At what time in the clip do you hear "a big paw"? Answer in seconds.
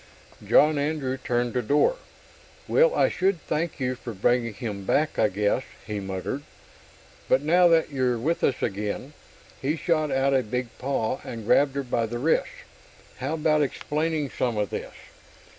10.33-11.19